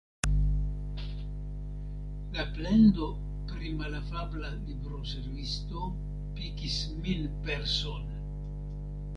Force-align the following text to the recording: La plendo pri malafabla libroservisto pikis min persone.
La 2.37 2.45
plendo 2.55 3.05
pri 3.51 3.75
malafabla 3.81 4.49
libroservisto 4.55 5.85
pikis 6.41 6.79
min 7.05 7.29
persone. 7.49 8.23